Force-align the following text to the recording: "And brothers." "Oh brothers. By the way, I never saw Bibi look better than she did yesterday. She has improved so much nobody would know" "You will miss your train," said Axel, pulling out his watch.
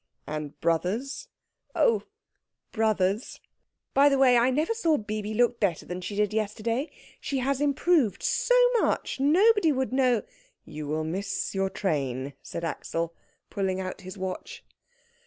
"And 0.25 0.59
brothers." 0.61 1.27
"Oh 1.75 2.01
brothers. 2.71 3.39
By 3.93 4.09
the 4.09 4.17
way, 4.17 4.35
I 4.35 4.49
never 4.49 4.73
saw 4.73 4.97
Bibi 4.97 5.35
look 5.35 5.59
better 5.59 5.85
than 5.85 6.01
she 6.01 6.15
did 6.15 6.33
yesterday. 6.33 6.89
She 7.19 7.37
has 7.37 7.61
improved 7.61 8.23
so 8.23 8.55
much 8.81 9.19
nobody 9.19 9.71
would 9.71 9.93
know" 9.93 10.23
"You 10.75 10.87
will 10.87 11.03
miss 11.03 11.53
your 11.53 11.69
train," 11.69 12.33
said 12.41 12.63
Axel, 12.63 13.13
pulling 13.51 13.79
out 13.79 14.01
his 14.01 14.17
watch. 14.17 14.63